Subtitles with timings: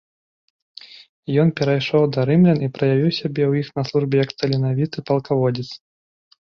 [1.43, 5.71] Ён перайшоў да рымлян і праявіў сябе ў іх на службе як таленавіты палкаводзец.